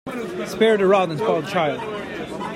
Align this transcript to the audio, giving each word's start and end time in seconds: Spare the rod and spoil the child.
Spare 0.47 0.77
the 0.77 0.87
rod 0.87 1.09
and 1.09 1.19
spoil 1.19 1.43
the 1.43 1.51
child. 1.51 2.39